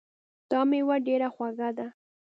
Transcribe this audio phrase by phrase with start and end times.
[0.51, 1.87] دا میوه ډېره خوږه ده